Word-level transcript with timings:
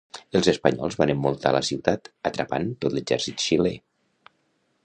Els 0.37 0.47
espanyols 0.51 0.97
van 1.01 1.13
envoltar 1.15 1.51
la 1.57 1.61
ciutat, 1.69 2.11
atrapant 2.31 2.73
tot 2.87 2.97
l'exèrcit 2.97 3.49
xilè. 3.49 3.75